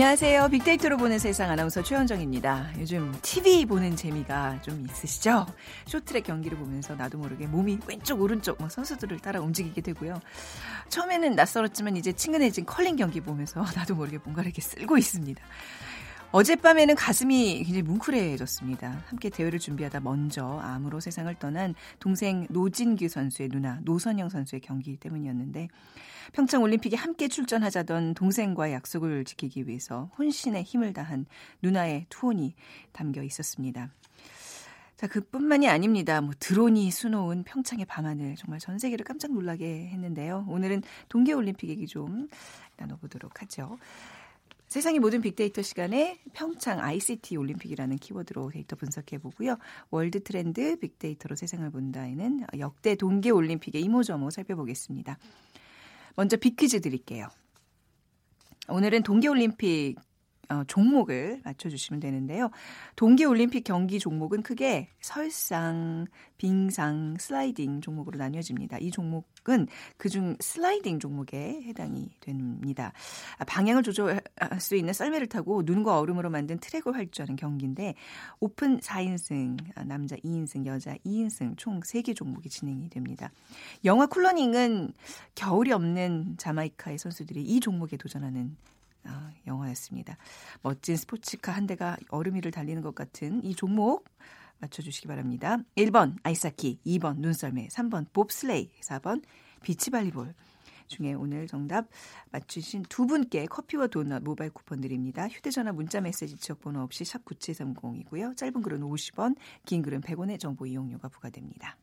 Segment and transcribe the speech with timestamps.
[0.00, 0.48] 안녕하세요.
[0.48, 2.70] 빅데이터로 보는 세상 아나운서 최현정입니다.
[2.78, 5.44] 요즘 TV 보는 재미가 좀 있으시죠?
[5.84, 10.18] 쇼트랙 경기를 보면서 나도 모르게 몸이 왼쪽 오른쪽 선수들을 따라 움직이게 되고요.
[10.88, 15.42] 처음에는 낯설었지만 이제 친근해진 컬링 경기 보면서 나도 모르게 뭔가를 이렇게 쓸고 있습니다.
[16.32, 19.02] 어젯밤에는 가슴이 굉장히 뭉클해졌습니다.
[19.06, 25.68] 함께 대회를 준비하다 먼저 암으로 세상을 떠난 동생 노진규 선수의 누나 노선영 선수의 경기 때문이었는데
[26.32, 31.26] 평창 올림픽에 함께 출전하자던 동생과의 약속을 지키기 위해서 혼신의 힘을 다한
[31.62, 32.54] 누나의 투혼이
[32.92, 33.90] 담겨 있었습니다.
[34.96, 36.20] 자, 그뿐만이 아닙니다.
[36.20, 40.44] 뭐 드론이 수놓은 평창의 밤하늘 정말 전 세계를 깜짝 놀라게 했는데요.
[40.48, 42.28] 오늘은 동계 올림픽 얘기 좀
[42.76, 43.78] 나눠보도록 하죠.
[44.70, 49.58] 세상의 모든 빅데이터 시간에 평창 ICT 올림픽이라는 키워드로 데이터 분석해 보고요.
[49.90, 55.18] 월드 트렌드 빅데이터로 세상을 본다에는 역대 동계 올림픽의 이모저모 살펴보겠습니다.
[56.14, 57.26] 먼저 빅퀴즈 드릴게요.
[58.68, 59.96] 오늘은 동계 올림픽
[60.50, 62.50] 어, 종목을 맞춰주시면 되는데요.
[62.96, 66.06] 동계올림픽 경기 종목은 크게 설상,
[66.38, 68.78] 빙상, 슬라이딩 종목으로 나뉘어집니다.
[68.78, 72.92] 이 종목 은 그중 슬라이딩 종목에 해당이 됩니다.
[73.46, 74.20] 방향을 조절할
[74.58, 77.94] 수 있는 썰매를 타고 눈과 얼음으로 만든 트랙을 활주하는 경기인데
[78.38, 83.30] 오픈 4인승, 남자 2인승, 여자 2인승 총 3개 종목이 진행이 됩니다.
[83.84, 84.92] 영화 쿨러닝은
[85.34, 88.56] 겨울이 없는 자마이카의 선수들이 이 종목에 도전하는
[89.04, 90.18] 아, 영화였습니다.
[90.62, 94.04] 멋진 스포츠카 한 대가 얼음 위를 달리는 것 같은 이 종목
[94.60, 95.58] 맞춰주시기 바랍니다.
[95.76, 99.22] 1번 아이스하키, 2번 눈썰매, 3번 봅슬레이, 4번
[99.62, 100.34] 비치발리볼
[100.90, 101.86] 중에 오늘 정답
[102.32, 105.28] 맞추신 두 분께 커피와 도넛 모바일 쿠폰 드립니다.
[105.28, 108.36] 휴대전화 문자메시지 지역번호 없이 샵 9730이고요.
[108.36, 111.76] 짧은 글은 50원, 긴 글은 100원의 정보 이용료가 부과됩니다.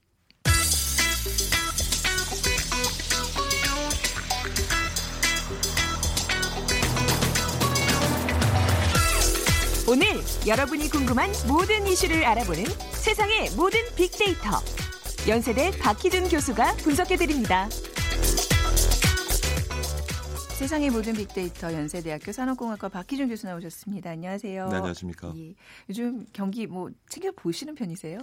[9.90, 10.06] 오늘
[10.46, 14.60] 여러분이 궁금한 모든 이슈를 알아보는 세상의 모든 빅데이터.
[15.30, 17.70] 연세대 박희준 교수가 분석해드립니다.
[20.60, 24.10] 세상의 모든 빅데이터 연세대학교 산업공학과 박희준 교수 나오셨습니다.
[24.10, 24.68] 안녕하세요.
[24.68, 25.34] 네, 안녕하십니까.
[25.38, 25.54] 예,
[25.90, 28.20] 요즘 경기 뭐 챙겨 보시는 편이세요?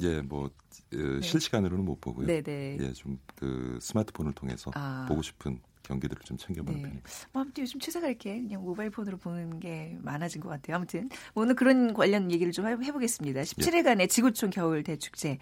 [0.00, 0.50] 예, 뭐 어,
[0.90, 1.20] 네.
[1.22, 2.26] 실시간으로는 못 보고요.
[2.26, 2.78] 네, 네.
[2.80, 5.04] 예, 좀 그 스마트폰을 통해서 아.
[5.08, 6.82] 보고 싶은 경기들을 좀 챙겨보는 네.
[6.82, 7.10] 편입니다.
[7.32, 10.76] 뭐 아무튼 요즘 최세가 이렇게 그냥 모바일 폰으로 보는 게 많아진 것 같아요.
[10.76, 13.42] 아무튼 뭐 오늘 그런 관련 얘기를 좀 해보겠습니다.
[13.42, 14.06] 17일간의 예.
[14.06, 15.38] 지구촌 겨울 대축제,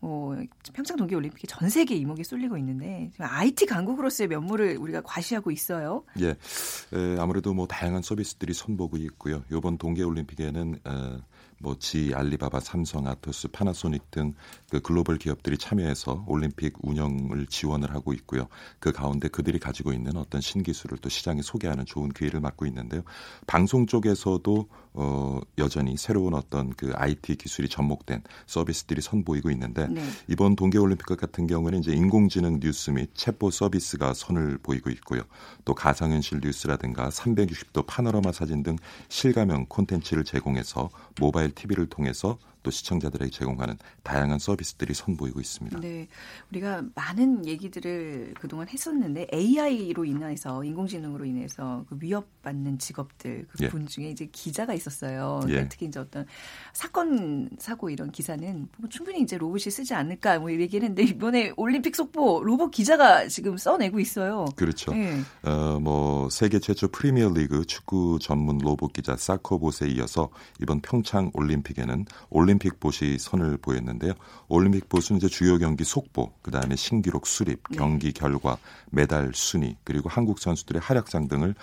[0.00, 0.36] 뭐
[0.72, 6.04] 평창 동계올림픽에 전 세계 이목이 쏠리고 있는데 IT 강국으로서의 면모를 우리가 과시하고 있어요.
[6.20, 9.42] 예, 에, 아무래도 뭐 다양한 서비스들이 선보고 있고요.
[9.50, 11.18] 이번 동계올림픽에는 어,
[11.58, 14.34] 뭐 지 알리바바, 삼성, 아토스, 파나소닉 등
[14.70, 18.48] 그 글로벌 기업들이 참여해서 올림픽 운영을 지원을 하고 있고요.
[18.80, 23.02] 그 가운데 그들이 가지고 있는 어떤 신기술을 또 시장에 소개하는 좋은 기회를 맞고 있는데요.
[23.46, 30.02] 방송 쪽에서도 어 여전히 새로운 어떤 그 IT 기술이 접목된 서비스들이 선보이고 있는데 네.
[30.26, 35.20] 이번 동계 올림픽 같은 경우는 이제 인공지능 뉴스 및 챗봇 서비스가 선을 보이고 있고요.
[35.66, 38.76] 또 가상현실 뉴스라든가 360도 파노라마 사진 등
[39.08, 40.88] 실감형 콘텐츠를 제공해서
[41.20, 45.78] 모바일 TV를 통해서 또 시청자들에게 제공하는 다양한 서비스들이 선보이고 있습니다.
[45.78, 46.08] 네,
[46.50, 53.86] 우리가 많은 얘기들을 그동안 했었는데 AI로 인해서 인공지능으로 인해서 그 위협받는 직업들 그분 예.
[53.86, 55.42] 중에 이제 기자가 있었어요.
[55.48, 55.68] 예.
[55.68, 56.26] 특히 이제 어떤
[56.72, 61.94] 사건 사고 이런 기사는 뭐 충분히 이제 로봇이 쓰지 않을까 뭐 얘기를 했는데 이번에 올림픽
[61.94, 64.46] 속보 로봇 기자가 지금 써내고 있어요.
[64.56, 64.92] 그렇죠.
[64.92, 65.20] 네.
[65.44, 72.55] 어, 뭐 세계 최초 프리미어리그 축구 전문 로봇 기자 사커봇에 이어서 이번 평창 올림픽에는 올림
[72.56, 74.12] 올림픽 봇이 선을 보였는데요.
[74.48, 77.76] 올림픽 봇은 이제 주요 경기 속보, 그 다음에 신기록 수립, 네.
[77.76, 78.56] 경기 결과,
[78.90, 81.54] 메달 순위, 그리고 한국 선수들의 활약상 등을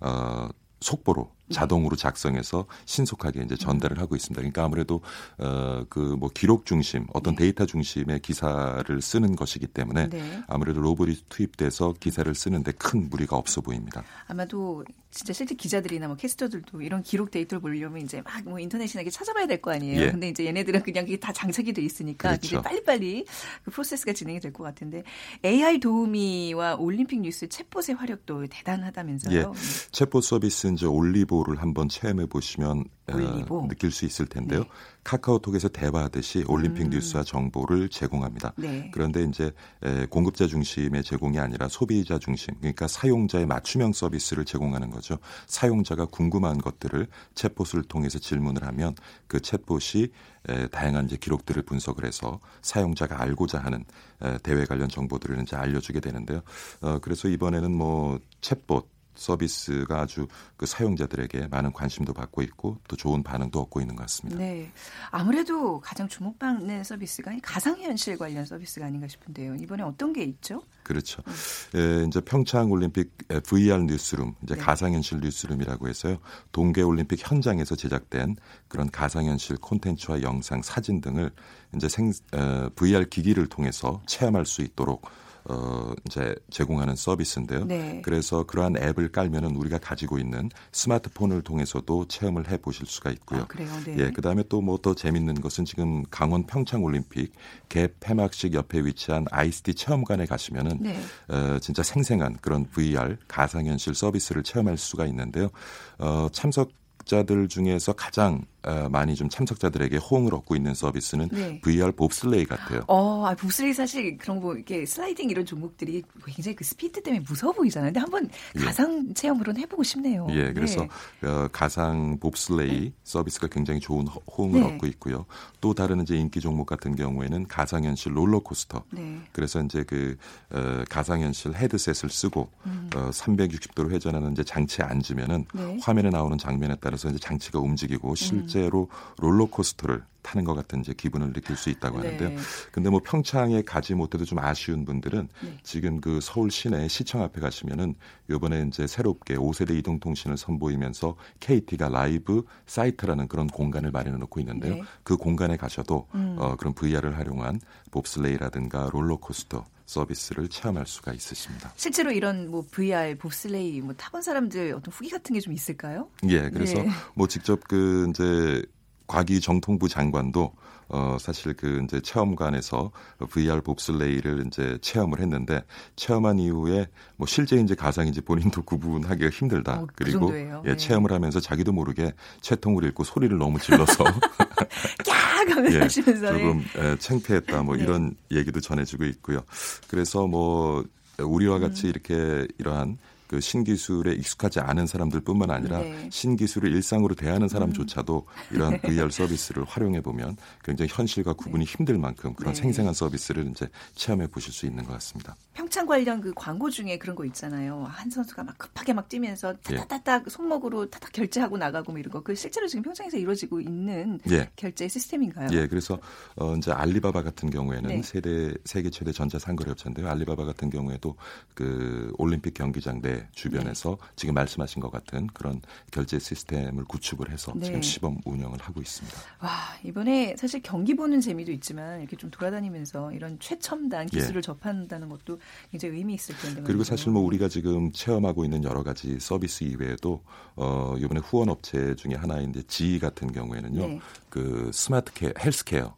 [0.00, 0.48] 어,
[0.80, 1.39] 속보로 네.
[1.50, 4.40] 자동으로 작성해서 신속하게 이제 전달을 하고 있습니다.
[4.40, 5.00] 그러니까 아무래도
[5.38, 7.44] 어 그 뭐 기록 중심, 어떤 네.
[7.44, 10.42] 데이터 중심의 기사를 쓰는 것이기 때문에 네.
[10.48, 14.02] 아무래도 로봇이 투입돼서 기사를 쓰는데 큰 무리가 없어 보입니다.
[14.26, 19.46] 아마도 진짜 실제 기자들이나 뭐 캐스터들도 이런 기록 데이터를 보려면 이제 막 뭐 인터넷이나 찾아봐야
[19.46, 20.00] 될 거 아니에요.
[20.00, 20.10] 예.
[20.10, 22.46] 근데 이제 얘네들은 그냥 그게 다 장착이 돼 있으니까 그렇죠.
[22.46, 23.24] 이제 빨리빨리
[23.64, 25.02] 그 프로세스가 진행이 될 것 같은데
[25.44, 29.38] AI 도우미와 올림픽 뉴스 챗봇의 활약도 대단하다면서요.
[29.38, 29.44] 예.
[29.92, 34.60] 챗봇 서비스 이제 올리 보를 한번 체험해 보시면 어, 느낄 수 있을 텐데요.
[34.60, 34.68] 네.
[35.04, 36.90] 카카오톡에서 대화하듯이 올림픽 음.
[36.90, 38.52] 뉴스와 정보를 제공합니다.
[38.56, 38.90] 네.
[38.92, 39.50] 그런데 이제
[39.82, 45.18] 에, 공급자 중심의 제공이 아니라 소비자 중심, 그러니까 사용자의 맞춤형 서비스를 제공하는 거죠.
[45.46, 48.94] 사용자가 궁금한 것들을 챗봇을 통해서 질문을 하면
[49.26, 50.10] 그 챗봇이
[50.48, 53.84] 에, 다양한 이제 기록들을 분석을 해서 사용자가 알고자 하는
[54.22, 56.42] 에, 대회 관련 정보들을 이제 알려주게 되는데요.
[56.82, 58.84] 어, 그래서 이번에는 뭐 챗봇
[59.20, 60.26] 서비스가 아주
[60.56, 64.40] 그 사용자들에게 많은 관심도 받고 있고 또 좋은 반응도 얻고 있는 것 같습니다.
[64.40, 64.70] 네.
[65.10, 69.56] 아무래도 가장 주목받는 서비스가 가상현실 관련 서비스가 아닌가 싶은데요.
[69.56, 70.62] 이번에 어떤 게 있죠?
[70.82, 71.22] 그렇죠.
[71.26, 71.32] 음.
[71.76, 74.60] 예, 이제 평창 올림픽 VR 뉴스룸, 이제 네.
[74.60, 76.16] 가상현실 뉴스룸이라고 해서요.
[76.52, 78.36] 동계 올림픽 현장에서 제작된
[78.68, 81.30] 그런 가상현실 콘텐츠와 영상, 사진 등을
[81.76, 85.06] 이제 생, 어, VR 기기를 통해서 체험할 수 있도록
[85.44, 87.64] 어 이제 제공하는 서비스인데요.
[87.64, 88.00] 네.
[88.04, 93.42] 그래서 그러한 앱을 깔면은 우리가 가지고 있는 스마트폰을 통해서도 체험을 해 보실 수가 있고요.
[93.42, 93.68] 아, 그래요.
[93.84, 93.96] 네.
[93.98, 97.32] 예, 그다음에 또 뭐 더 재밌는 것은 지금 강원 평창 올림픽
[97.68, 100.98] 개 폐막식 옆에 위치한 ICT 체험관에 가시면은 네.
[101.28, 105.50] 어 진짜 생생한 그런 VR 가상현실 서비스를 체험할 수가 있는데요.
[105.98, 106.79] 어 참석
[107.10, 111.60] 자들 중에서 가장 어, 많이 좀 참석자들에게 호응을 얻고 있는 서비스는 네.
[111.60, 112.82] VR 봅슬레이 같아요.
[112.86, 117.52] 어, 아, 봅슬레이 사실 그런 거 이렇게 슬라이딩 이런 종목들이 굉장히 그 스피드 때문에 무서워
[117.52, 117.88] 보이잖아요.
[117.88, 118.60] 근데 한번 예.
[118.60, 119.14] 가상 예.
[119.14, 120.28] 체험으로는 해보고 싶네요.
[120.30, 120.86] 예, 그래서
[121.20, 121.28] 네.
[121.28, 122.92] 어, 가상 봅슬레이 네.
[123.02, 124.66] 서비스가 굉장히 좋은 호응을 네.
[124.66, 125.24] 얻고 있고요.
[125.60, 128.84] 또 다른 이제 인기 종목 같은 경우에는 가상현실 롤러코스터.
[128.90, 129.20] 네.
[129.32, 130.16] 그래서 이제 그
[130.50, 132.79] 어, 가상현실 헤드셋을 쓰고 음.
[132.94, 135.78] 어, 360도로 회전하는 이제 장치에 앉으면은 네.
[135.82, 138.48] 화면에 나오는 장면에 따라서 이제 장치가 움직이고 실 음.
[138.48, 138.88] 실제로
[139.18, 142.28] 롤러코스터를 타는 것 같은 이제 기분을 느낄 수 있다고 하는데요.
[142.30, 142.36] 네.
[142.72, 145.58] 근데 뭐 평창에 가지 못해도 좀 아쉬운 분들은 네.
[145.62, 147.94] 지금 그 서울 시내 시청 앞에 가시면은
[148.28, 154.74] 요번에 이제 새롭게 5세대 이동통신을 선보이면서 KT가 라이브 사이트라는 그런 공간을 마련해 놓고 있는데요.
[154.74, 154.82] 네.
[155.02, 156.36] 그 공간에 가셔도 음.
[156.38, 157.60] 어, 그런 VR을 활용한
[157.90, 161.72] 봅슬레이라든가 롤러코스터 서비스를 체험할 수가 있으십니다.
[161.76, 166.08] 실제로 이런 뭐 VR, 봅슬레이 뭐 타본 사람들 어떤 후기 같은 게 좀 있을까요?
[166.28, 166.88] 예, 그래서 네.
[167.14, 168.62] 뭐 직접 그 이제
[169.06, 170.52] 과기 정통부 장관도
[170.90, 172.90] 어 사실 그 이제 체험관에서
[173.30, 175.64] VR 봅슬레이를 이제 체험을 했는데
[175.96, 179.80] 체험한 이후에 뭐 실제 이제 가상인지 본인도 구분하기가 힘들다.
[179.80, 180.76] 어, 그 그리고 예, 네.
[180.76, 184.04] 체험을 하면서 자기도 모르게 채통을 읽고 소리를 너무 질러서
[185.08, 185.30] 야
[185.70, 187.84] 예, 하시면서 조금 예, 창피했다 뭐 네.
[187.84, 189.42] 이런 얘기도 전해지고 있고요.
[189.88, 190.84] 그래서 뭐
[191.18, 191.90] 우리와 같이 음.
[191.90, 192.98] 이렇게 이러한
[193.30, 196.08] 그 신기술에 익숙하지 않은 사람들뿐만 아니라 네.
[196.10, 198.56] 신기술을 일상으로 대하는 사람조차도 음.
[198.56, 201.72] 이러한 VR 서비스를 활용해 보면 굉장히 현실과 구분이 네.
[201.72, 202.60] 힘들 만큼 그런 네.
[202.60, 205.36] 생생한 서비스를 이제 체험해 보실 수 있는 것 같습니다.
[205.54, 207.84] 평창 관련 그 광고 중에 그런 거 있잖아요.
[207.88, 210.28] 한 선수가 막 급하게 막 뛰면서 타타타타 예.
[210.28, 212.24] 손목으로 타타 결제하고 나가고 뭐 이런 거.
[212.24, 214.50] 그 실제로 지금 평창에서 이루어지고 있는 예.
[214.56, 215.50] 결제 시스템인가요?
[215.52, 216.00] 예, 그래서
[216.34, 218.02] 어 이제 알리바바 같은 경우에는 네.
[218.02, 220.08] 세대 세계 최대 전자 상거래 업체인데요.
[220.08, 221.14] 알리바바 같은 경우에도
[221.54, 224.06] 그 올림픽 경기장 내 주변에서 네.
[224.16, 227.66] 지금 말씀하신 것 같은 그런 결제 시스템을 구축을 해서 네.
[227.66, 229.18] 지금 시범 운영을 하고 있습니다.
[229.40, 229.50] 와
[229.84, 234.18] 이번에 사실 경기 보는 재미도 있지만 이렇게 좀 돌아다니면서 이런 최첨단 예.
[234.18, 234.42] 기술을 예.
[234.42, 235.38] 접한다는 것도
[235.70, 240.22] 굉장히 의미 있을 텐데 그리고 사실 뭐 우리가 지금 체험하고 있는 여러 가지 서비스 이외에도
[240.56, 244.00] 어 이번에 후원 업체 중에 하나인 GE 같은 경우에는요 네.
[244.28, 245.94] 그 스마트 케어 헬스케어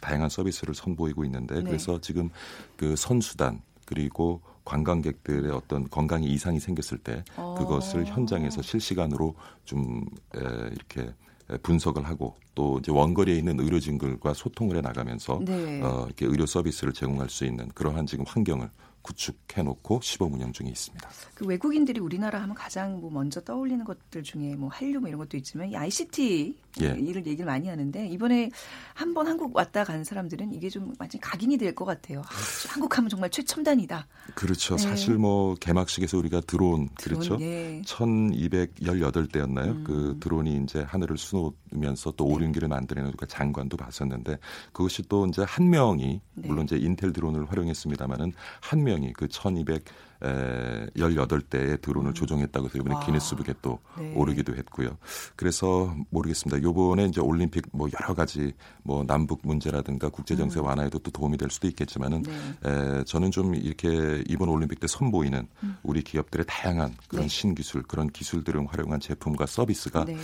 [0.00, 1.62] 다양한 서비스를 선보이고 있는데 네.
[1.62, 2.30] 그래서 지금
[2.76, 7.24] 그 선수단 그리고 관광객들의 어떤 건강에 이상이 생겼을 때
[7.56, 8.04] 그것을 어.
[8.04, 9.34] 현장에서 실시간으로
[9.64, 10.04] 좀
[10.36, 10.40] 에,
[10.72, 11.14] 이렇게
[11.62, 15.80] 분석을 하고 또 이제 원거리에 있는 의료진들과 소통을 해 나가면서 네.
[15.80, 18.68] 어, 이렇게 의료 서비스를 제공할 수 있는 그러한 지금 환경을
[19.02, 21.08] 구축해 놓고 시범 운영 중에 있습니다.
[21.36, 25.36] 그 외국인들이 우리나라 하면 가장 뭐 먼저 떠올리는 것들 중에 뭐 한류 뭐 이런 것도
[25.36, 26.94] 있지만 이 ICT 예.
[26.98, 28.50] 이를 얘기를 많이 하는데 이번에
[28.94, 32.20] 한 번 한국 왔다 간 사람들은 이게 좀 완전 각인이 될 것 같아요.
[32.20, 32.34] 아,
[32.68, 34.06] 한국 하면 정말 최첨단이다.
[34.34, 34.76] 그렇죠.
[34.76, 34.82] 네.
[34.82, 37.38] 사실 뭐 개막식에서 우리가 드론, 드론 그렇죠.
[37.40, 37.80] 예.
[37.84, 39.66] 1218대였나요?
[39.68, 39.84] 음.
[39.84, 42.32] 그 드론이 이제 하늘을 수놓으면서 또 네.
[42.34, 44.38] 오륜기를 만들어내는 그 장관도 봤었는데
[44.72, 46.48] 그것이 또 이제 한 명이 네.
[46.48, 49.84] 물론 이제 인텔 드론을 활용했습니다마는 한 명이 그 1200
[50.22, 52.14] 에, 18대의 드론을 음.
[52.14, 53.04] 조종했다고 해서 이번에 와.
[53.04, 54.12] 기네스북에 또 네.
[54.14, 54.96] 오르기도 했고요.
[55.36, 56.62] 그래서 모르겠습니다.
[56.62, 60.66] 요번에 이제 올림픽 뭐 여러 가지 뭐 남북 문제라든가 국제 정세 음.
[60.66, 62.32] 완화에도 또 도움이 될 수도 있겠지만은 네.
[62.64, 65.76] 에, 저는 좀 이렇게 이번 올림픽 때 선보이는 음.
[65.82, 67.28] 우리 기업들의 다양한 그런 네.
[67.28, 70.16] 신기술 그런 기술들을 활용한 제품과 서비스가 네.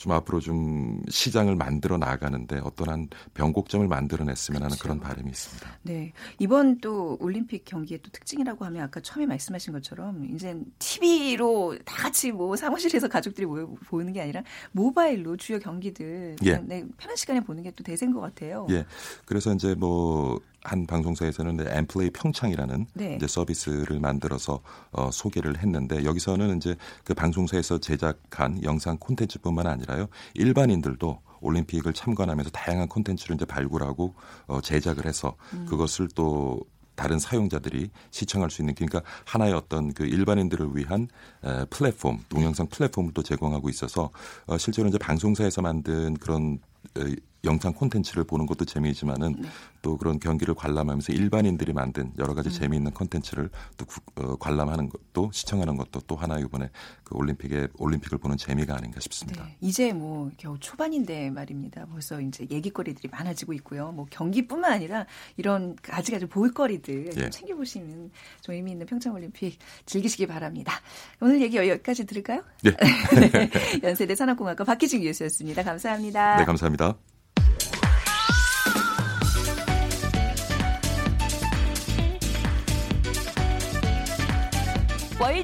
[0.00, 4.64] 좀 앞으로 좀 시장을 만들어 나가는데 어떠한 변곡점을 만들어냈으면 그렇죠.
[4.64, 5.78] 하는 그런 바람이 있습니다.
[5.82, 6.14] 네.
[6.38, 12.04] 이번 또 올림픽 경기의 또 특징이라고 하면 아까 처음에 말씀 말씀하신 것처럼 이제 TV로 다
[12.04, 14.42] 같이 뭐 사무실에서 가족들이 모여 보는 게 아니라
[14.72, 16.56] 모바일로 주요 경기들 예.
[16.56, 18.66] 네, 편한 시간에 보는 게 또 대세인 것 같아요.
[18.70, 18.84] 예.
[19.24, 23.16] 그래서 이제 뭐한 방송사에서는 엠플레이 평창이라는 네.
[23.16, 24.60] 이제 서비스를 만들어서
[24.92, 32.88] 어, 소개를 했는데 여기서는 이제 그 방송사에서 제작한 영상 콘텐츠뿐만 아니라요 일반인들도 올림픽을 참관하면서 다양한
[32.88, 34.14] 콘텐츠를 이제 발굴하고
[34.46, 35.64] 어, 제작을 해서 음.
[35.66, 36.60] 그것을 또
[36.94, 41.08] 다른 사용자들이 시청할 수 있는 그러니까 하나의 어떤 그 일반인들을 위한
[41.42, 44.10] 에, 플랫폼 동영상 플랫폼을 또 제공하고 있어서
[44.46, 46.58] 어, 실제로 이제 방송사에서 만든 그런
[46.98, 49.48] 에, 영상 콘텐츠를 보는 것도 재미있지만은 네.
[49.82, 52.52] 또 그런 경기를 관람하면서 일반인들이 만든 여러 가지 음.
[52.52, 56.68] 재미있는 콘텐츠를 또 구, 어, 관람하는 것도 시청하는 것도 또 하나 이번에
[57.02, 59.44] 그 올림픽에 올림픽을 보는 재미가 아닌가 싶습니다.
[59.44, 59.56] 네.
[59.60, 61.86] 이제 뭐 겨우 초반인데 말입니다.
[61.86, 63.92] 벌써 이제 얘기거리들이 많아지고 있고요.
[63.92, 65.06] 뭐 경기뿐만 아니라
[65.36, 67.30] 이런 가지가지 볼거리들 예.
[67.30, 68.10] 챙겨 보시면
[68.42, 70.72] 좀 의미 있는 평창 올림픽 즐기시기 바랍니다.
[71.20, 72.42] 오늘 얘기 여기까지 들을까요?
[72.62, 72.72] 네.
[73.32, 73.50] 네.
[73.82, 75.62] 연세대 산업공학과 박희진 교수였습니다.
[75.62, 76.36] 감사합니다.
[76.36, 76.96] 네, 감사합니다.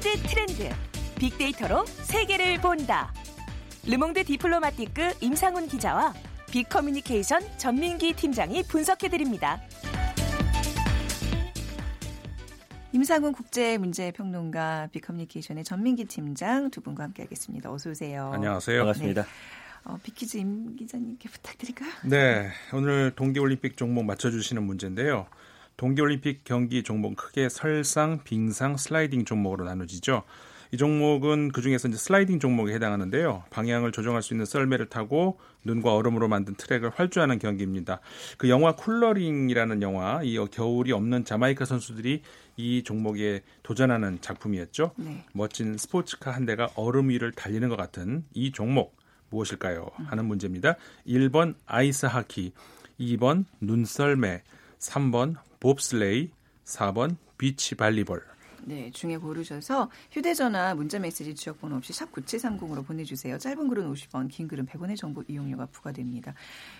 [0.07, 0.69] 월드 트렌드
[1.19, 3.13] 빅데이터로 세계를 본다.
[3.85, 6.13] 르몽드 디플로마티크 임상훈 기자와
[6.49, 9.59] 빅커뮤니케이션 전민기 팀장이 분석해 드립니다.
[12.93, 17.69] 임상훈 국제문제평론가 빅커뮤니케이션의 전민기 팀장 두 분과 함께하겠습니다.
[17.69, 18.31] 어서 오세요.
[18.33, 18.79] 안녕하세요.
[18.79, 19.23] 반갑습니다.
[19.23, 19.27] 네.
[19.83, 21.89] 어, 빅퀴즈 임 기자님께 부탁드릴까요?
[22.05, 25.27] 네, 오늘 동계올림픽 종목 맞춰주시는 문제인데요.
[25.77, 30.23] 동계올림픽 경기 종목 크게 설상, 빙상, 슬라이딩 종목으로 나눠지죠.
[30.71, 33.43] 이 종목은 그 중에서 이제 슬라이딩 종목에 해당하는데요.
[33.51, 38.01] 방향을 조정할 수 있는 썰매를 타고 눈과 얼음으로 만든 트랙을 활주하는 경기입니다.
[38.37, 42.21] 그 영화 쿨러닝이라는 영화, 이 겨울이 없는 자마이카 선수들이
[42.57, 44.91] 이 종목에 도전하는 작품이었죠.
[44.97, 45.23] 네.
[45.31, 48.97] 멋진 스포츠카 한 대가 얼음 위를 달리는 것 같은 이 종목
[49.29, 49.87] 무엇일까요?
[50.05, 50.75] 하는 문제입니다.
[51.05, 52.53] 1번 아이스 하키,
[52.99, 54.41] 2번 눈썰매,
[54.79, 56.31] 3번 봅슬레이,
[56.65, 58.23] 4번 비치 발리볼.
[58.67, 63.37] 네, 중에 고르셔서 휴대전화, 문자메시지 지역번호 없이 샵 9730으로 보내주세요.
[63.37, 66.33] 짧은 글은 50원, 긴 글은 100원의 정보 이용료가 부과됩니다.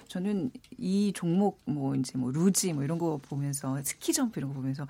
[0.09, 4.55] 저는 이 종목, 뭐, 이제 뭐, 루지, 뭐, 이런 거 보면서, 스키 점프 이런 거
[4.55, 4.85] 보면서,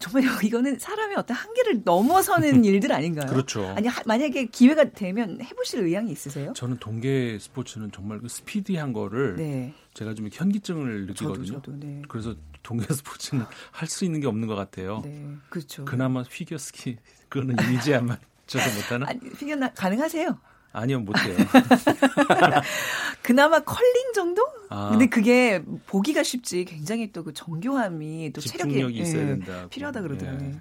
[0.00, 3.30] 정말 이거는 사람의 어떤 한계를 넘어서는 일들 아닌가요?
[3.30, 3.68] 그렇죠.
[3.76, 6.52] 아니 만약에 기회가 되면 해보실 의향이 있으세요?
[6.54, 9.74] 저는 동계 스포츠는 정말 그 스피디한 거를 네.
[9.94, 11.46] 제가 좀 현기증을 느끼거든요.
[11.46, 12.02] 저도, 저도, 네.
[12.08, 15.02] 그래서 동계 스포츠는 할 수 있는 게 없는 것 같아요.
[15.04, 15.84] 네, 그렇죠.
[15.84, 16.96] 그나마 피겨 스키
[17.28, 18.16] 그거는 이미지야만
[18.46, 19.06] 저도 못하나?
[19.08, 20.38] 아니, 피겨 나 가능하세요?
[20.72, 21.36] 아니요, 못해요.
[23.22, 24.42] 그나마 컬링 정도?
[24.68, 24.90] 아.
[24.90, 30.48] 근데 그게 보기가 쉽지 굉장히 또 그 정교함이 또 체력이 예, 필요하다 그러더라고요.
[30.48, 30.60] 예.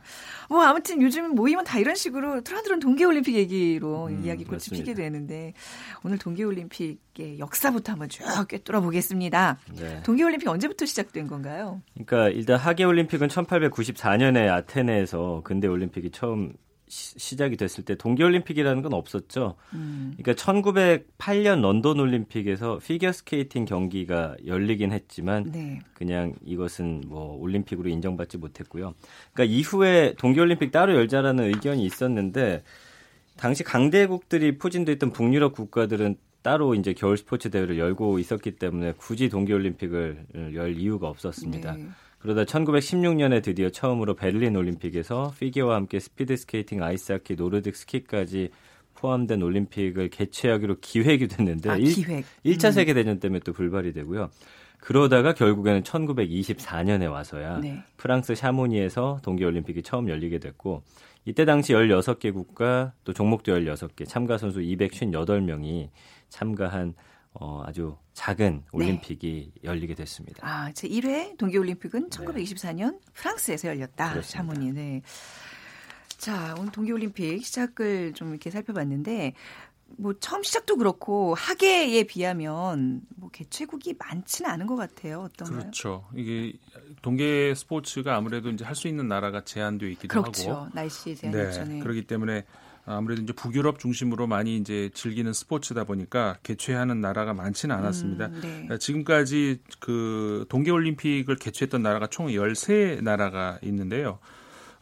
[0.50, 5.54] 뭐 아무튼 요즘 모임은 다 이런 식으로 트라드론 동계올림픽 얘기로 음, 이야기꽃이 피게 되는데
[6.04, 9.60] 오늘 동계올림픽의 역사부터 한번 쭉 꿰뚫어 보겠습니다.
[9.80, 10.04] 네.
[10.04, 11.82] 동계올림픽 언제부터 시작된 건가요?
[11.94, 16.54] 그러니까 일단 하계올림픽은 1894년에 아테네에서 근대올림픽이 처음
[16.90, 19.56] 시 작이 됐을 때 동계올림픽이라는 건 없었죠.
[19.74, 20.16] 음.
[20.18, 25.80] 그러니까 1908년 런던 올림픽에서 피겨스케이팅 경기가 열리긴 했지만 네.
[25.94, 28.96] 그냥 이것은 뭐 올림픽으로 인정받지 못했고요.
[29.34, 32.64] 그러니까 이후에 동계올림픽 따로 열자라는 의견이 있었는데
[33.38, 39.30] 당시 강대국들이 포진돼 있던 북유럽 국가들은 따로 이제 겨울 스포츠 대회를 열고 있었기 때문에 굳이
[39.30, 41.74] 동계올림픽을 열 이유가 없었습니다.
[41.74, 41.88] 네.
[42.20, 48.50] 그러다 1916년에 드디어 처음으로 베를린 올림픽에서 피겨와 함께 스피드 스케이팅, 아이스하키, 노르딕 스키까지
[48.96, 52.26] 포함된 올림픽을 개최하기로 기획이 됐는데 아, 기획.
[52.44, 52.72] 1, 차 음.
[52.74, 54.30] 세계 대전 때문에 또 불발이 되고요.
[54.80, 57.84] 그러다가 결국에는 1924년에 와서야 네.
[57.98, 60.84] 프랑스 샤모니에서 동계 올림픽이 처음 열리게 됐고
[61.26, 65.90] 이때 당시 16개 국가 또 종목도 16개 참가 선수 258명이
[66.30, 66.94] 참가한
[67.34, 68.66] 어, 아주 작은 네.
[68.72, 69.62] 올림픽이 네.
[69.64, 70.48] 열리게 됐습니다.
[70.48, 73.00] 아, 제 1회 동계올림픽은 1924년 네.
[73.14, 74.12] 프랑스에서 열렸다.
[74.12, 74.38] 그렇습니다.
[74.54, 74.72] 샤모니.
[74.74, 75.02] 네.
[76.18, 79.34] 자, 오늘 동계올림픽 시작을 좀 이렇게 살펴봤는데
[79.98, 85.22] 뭐 처음 시작도 그렇고 하계에 비하면 뭐 개최국이 많지는 않은 것 같아요.
[85.22, 85.60] 어떤가요?
[85.60, 86.08] 그렇죠.
[86.16, 86.54] 이게
[87.02, 90.52] 동계 스포츠가 아무래도 이제 할 수 있는 나라가 제한되어 있기도 그렇죠.
[90.52, 92.46] 하고, 날씨 제한 네, 그렇기 때문에
[92.98, 98.26] 아무래도 이제 북유럽 중심으로 많이 이제 즐기는 스포츠다 보니까 개최하는 나라가 많지는 않았습니다.
[98.28, 98.40] 음, 네.
[98.42, 104.20] 그러니까 지금까지 그 동계 올림픽을 개최했던 나라가 총 13나라가 있는데요.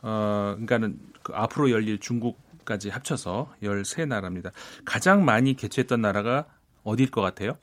[0.01, 4.51] 어, 그러니까는 그 앞으로 열릴 중국까지 합쳐서 13나라입니다.
[4.85, 6.45] 가장 많이 개최했던 나라가
[6.83, 7.57] 어디일 것 같아요?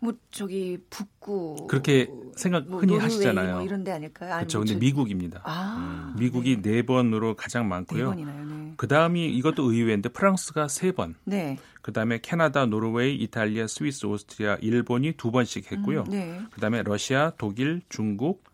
[0.00, 3.56] 뭐 저기 북구 그렇게 생각 뭐 흔히 하시잖아요.
[3.56, 4.36] 뭐 이런 데 아닐까요?
[4.36, 4.60] 그렇죠.
[4.60, 4.78] 근데 저...
[4.78, 5.40] 미국입니다.
[5.44, 6.18] 아, 음.
[6.18, 6.70] 미국이 네.
[6.70, 8.14] 네 번으로 가장 많고요.
[8.14, 8.74] 네 네.
[8.76, 11.14] 그다음이 이것도 의외인데 프랑스가 세 번.
[11.24, 11.58] 네.
[11.82, 16.04] 그다음에 캐나다, 노르웨이, 이탈리아, 스위스, 오스트리아, 일본이 두 번씩 했고요.
[16.08, 16.40] 음, 네.
[16.50, 18.44] 그다음에 러시아, 독일, 중국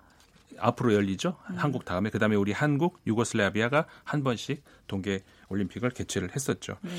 [0.58, 1.36] 앞으로 열리죠.
[1.50, 1.56] 음.
[1.56, 6.76] 한국 다음에 그다음에 우리 한국, 유고슬라비아가 한 번씩 동계 올림픽을 개최를 했었죠.
[6.82, 6.90] 네.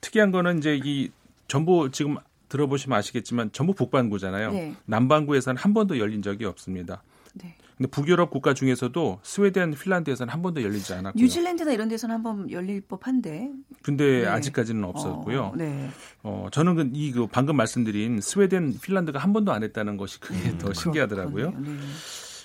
[0.00, 1.10] 특이한 거는 이제 이
[1.48, 2.16] 전부 지금
[2.54, 4.52] 들어보시면 아시겠지만 전부 북반구잖아요.
[4.52, 4.74] 네.
[4.86, 7.02] 남반구에서는 한 번도 열린 적이 없습니다.
[7.34, 7.56] 네.
[7.76, 11.20] 근데 북유럽 국가 중에서도 스웨덴, 핀란드에서는 한 번도 열리지 않았고요.
[11.20, 13.50] 뉴질랜드나 이런 데서는 한 번 열릴 법한데.
[13.82, 14.26] 근데 네.
[14.28, 15.42] 아직까지는 없었고요.
[15.46, 15.90] 어, 네.
[16.22, 20.72] 어, 저는 그이그 방금 말씀드린 스웨덴, 핀란드가 한 번도 안 했다는 것이 그게 음, 더
[20.72, 21.50] 신기하더라고요.
[21.50, 21.78] 네.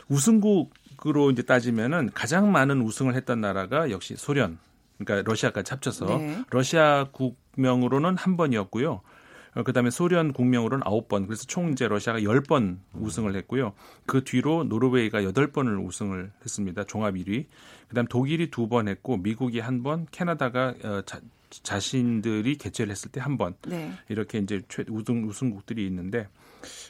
[0.10, 4.58] 우승국으로 이제 따지면은 가장 많은 우승을 했던 나라가 역시 소련,
[4.98, 6.44] 그러니까 러시아까지 합쳐서 네.
[6.50, 9.02] 러시아 국명으로는 한 번이었고요.
[9.56, 11.26] 어, 그다음에 소련 국명으로는 9번.
[11.26, 13.74] 그래서 총 이제 러시아가 10번 우승을 했고요.
[14.06, 16.84] 그 뒤로 노르웨이가 8번을 우승을 했습니다.
[16.86, 17.46] 종합 1위.
[17.88, 23.38] 그다음 독일이 두번 했고 미국이 한 번, 캐나다가 어, 자, 자신들이 개최를 했을 때 한
[23.38, 23.56] 번.
[23.68, 23.92] 네.
[24.08, 26.28] 이렇게 이제 최 우승 우승국들이 있는데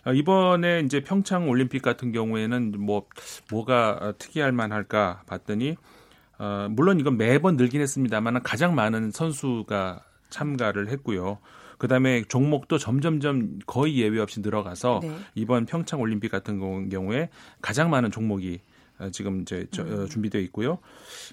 [0.05, 3.05] 어, 이번에 이제 평창 올림픽 같은 경우에는 뭐
[3.49, 5.75] 뭐가 특이할 만할까 봤더니
[6.39, 11.39] 어, 물론 이건 매번 늘긴 했습니다만 가장 많은 선수가 참가를 했고요.
[11.79, 15.17] 그다음에 종목도 점점점 거의 예외 없이 늘어가서 네.
[15.33, 16.59] 이번 평창 올림픽 같은
[16.89, 17.29] 경우에
[17.61, 18.59] 가장 많은 종목이
[18.99, 20.07] 어, 지금 이제 저, 어, 음.
[20.07, 20.73] 준비되어 있고요.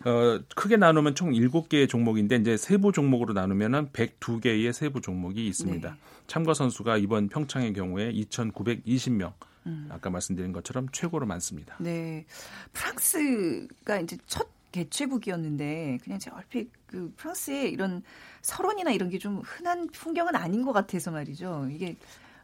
[0.04, 5.90] 어, 크게 나누면 총 7개의 종목인데 이제 세부 종목으로 나누면은 102개의 세부 종목이 있습니다.
[5.90, 5.96] 네.
[6.28, 9.32] 참가 선수가 이번 평창의 경우에 2,920명.
[9.66, 9.88] 음.
[9.90, 11.76] 아까 말씀드린 것처럼 최고로 많습니다.
[11.80, 12.24] 네.
[12.72, 18.02] 프랑스가 이제 첫 개최국이었는데 그냥 제가 얼핏 그 프랑스의 이런
[18.40, 21.68] 설원이나 이런 게 좀 흔한 풍경은 아닌 것 같아서 말이죠.
[21.70, 21.96] 이게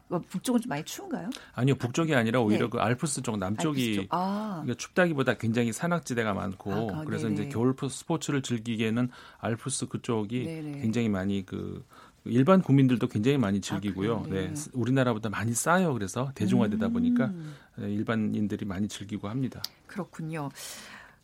[0.07, 1.29] 뭐 북쪽은 좀 많이 추운가요?
[1.53, 2.69] 아니요, 북쪽이 아니라 오히려 네.
[2.69, 4.07] 그 알프스 쪽 남쪽이 쪽.
[4.09, 4.59] 아.
[4.63, 7.41] 그러니까 춥다기보다 굉장히 산악지대가 많고 아, 그래서 네네.
[7.41, 10.81] 이제 겨울 스포츠를 즐기기에는 알프스 그쪽이 네네.
[10.81, 11.85] 굉장히 많이 그
[12.25, 14.23] 일반 국민들도 굉장히 많이 즐기고요.
[14.25, 14.53] 아, 네.
[14.73, 15.93] 우리나라보다 많이 싸요.
[15.93, 17.55] 그래서 대중화되다 보니까 음.
[17.77, 19.61] 일반인들이 많이 즐기고 합니다.
[19.87, 20.49] 그렇군요.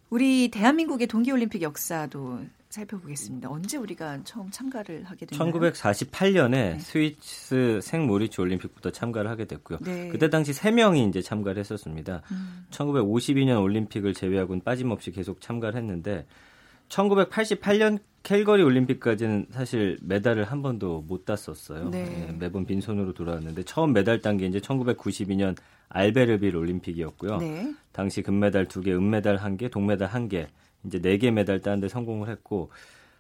[0.10, 2.40] 우리 대한민국의 동계올림픽 역사도
[2.70, 3.50] 살펴보겠습니다.
[3.50, 5.52] 언제 우리가 처음 참가를 하게 됐나요?
[5.52, 6.80] 1948년에 네.
[6.80, 9.80] 스위스 생모리츠 올림픽부터 참가를 하게 됐고요.
[9.82, 10.10] 네.
[10.10, 12.22] 그때 당시 3명이 이제 참가를 했었습니다.
[12.32, 12.66] 음.
[12.70, 16.26] 1952년 올림픽을 제외하고는 빠짐없이 계속 참가를 했는데
[16.90, 21.90] 1988년 캘거리 올림픽까지는 사실 메달을 한 번도 못 땄었어요.
[21.90, 22.04] 네.
[22.04, 25.56] 네, 매번 빈손으로 돌아왔는데 처음 메달 딴 게 이제 1992년
[25.90, 27.38] 알베르빌 올림픽이었고요.
[27.38, 27.74] 네.
[27.92, 30.48] 당시 금메달 2개, 은메달 1개, 동메달 1개,
[30.86, 32.72] 이제 4개 메달 따는데 성공을 했고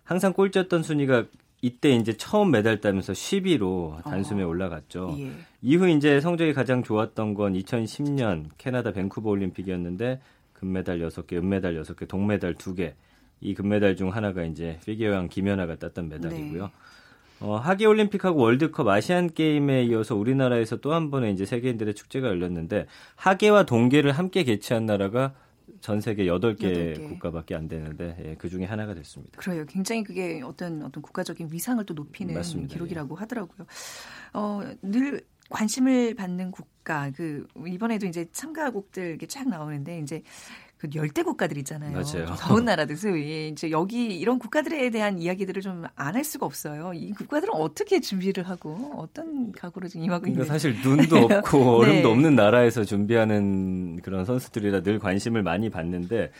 [0.03, 1.25] 항상 꼴찌였던 순위가
[1.61, 4.47] 이때 이제 처음 메달 따면서 10위로 단숨에 어.
[4.47, 5.15] 올라갔죠.
[5.19, 5.31] 예.
[5.61, 10.21] 이후 이제 성적이 가장 좋았던 건 2010년 캐나다 밴쿠버 올림픽이었는데
[10.53, 12.93] 금메달 6개, 은메달 6개, 동메달 2개.
[13.41, 16.63] 이 금메달 중 하나가 이제 피겨왕 김연아가 땄던 메달이고요.
[16.65, 16.71] 네.
[17.41, 22.85] 어, 하계 올림픽하고 월드컵 아시안 게임에 이어서 우리나라에서 또 한 번의 이제 세계인들의 축제가 열렸는데
[23.15, 25.33] 하계와 동계를 함께 개최한 나라가
[25.81, 27.07] 전 세계 8개, 8개.
[27.09, 29.39] 국가밖에 안 되는데 예, 그 중에 하나가 됐습니다.
[29.39, 29.65] 그래요.
[29.69, 32.73] 굉장히 그게 어떤 어떤 국가적인 위상을 또 높이는 맞습니다.
[32.73, 33.19] 기록이라고 예.
[33.19, 33.67] 하더라고요.
[34.33, 40.23] 어, 늘 관심을 받는 국가 그 이번에도 이제 참가국들 이렇게 쫙 나오는데 이제
[40.79, 41.91] 그 열대 국가들 있잖아요.
[41.91, 42.33] 맞아요.
[42.39, 46.93] 더운 나라들 소위 이제 여기 이런 국가들에 대한 이야기들을 좀 안 할 수가 없어요.
[46.93, 51.17] 이 국가들은 어떻게 준비를 하고 어떤 각오로 지금 임하고 그러니까 있는 사실 눈도
[51.51, 51.91] 없고 네.
[51.91, 56.31] 얼음도 없는 나라에서 준비하는 그런 선수들이라 늘 관심을 많이 받는데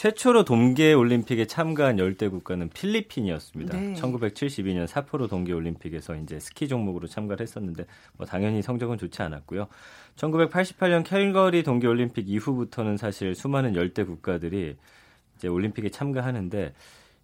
[0.00, 3.78] 최초로 동계 올림픽에 참가한 열대 국가는 필리핀이었습니다.
[3.78, 3.92] 네.
[3.92, 7.84] 1972년 사포로 동계 올림픽에서 이제 스키 종목으로 참가를 했었는데
[8.16, 9.68] 뭐 당연히 성적은 좋지 않았고요.
[10.16, 14.76] 1988년 캘거리 동계 올림픽 이후부터는 사실 수많은 열대 국가들이
[15.36, 16.72] 이제 올림픽에 참가하는데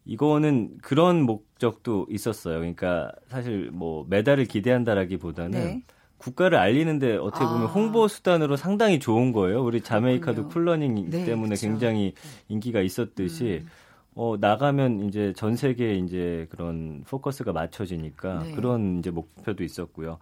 [0.05, 2.59] 이거는 그런 목적도 있었어요.
[2.59, 5.83] 그러니까 사실 뭐 메달을 기대한다라기보다는 네.
[6.19, 7.67] 국가를 알리는데 어떻게 보면 아.
[7.67, 9.65] 홍보 수단으로 상당히 좋은 거예요.
[9.65, 11.69] 우리 자메이카도 쿨러닝 네, 때문에 그렇죠.
[11.69, 12.15] 굉장히
[12.49, 13.69] 인기가 있었듯이 음.
[14.15, 18.53] 어 나가면 이제 전 세계에 이제 그런 포커스가 맞춰지니까 네.
[18.53, 20.19] 그런 이제 목표도 있었고요.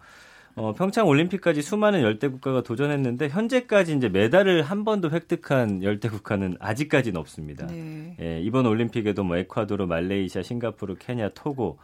[0.57, 6.57] 어, 평창 올림픽까지 수많은 열대 국가가 도전했는데 현재까지 이제 메달을 한 번도 획득한 열대 국가는
[6.61, 7.67] 아직까지는 없습니다.
[7.67, 8.17] 네.
[8.21, 11.79] 예, 이번 올림픽에도 뭐 에콰도르, 말레이시아, 싱가포르, 케냐, 토고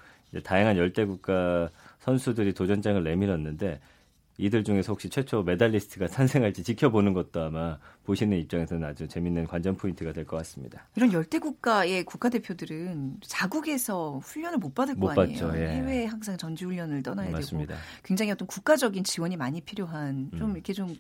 [0.45, 1.69] 다양한 열대 국가
[1.99, 3.81] 선수들이 도전장을 내밀었는데
[4.41, 10.13] 이들 중에서 혹시 최초 메달리스트가 탄생할지 지켜보는 것도 아마 보시는 입장에서는 아주 재밌는 관전 포인트가
[10.13, 10.87] 될 것 같습니다.
[10.97, 15.47] 이런 열대 국가의 국가대표들은 자국에서 훈련을 못 받을 못 거 아니에요.
[15.49, 15.67] 받죠, 예.
[15.69, 17.75] 해외에 항상 전지 훈련을 떠나야 맞습니다.
[17.75, 20.55] 되고 굉장히 어떤 국가적인 지원이 많이 필요한 좀 음.
[20.55, 20.95] 이렇게 좀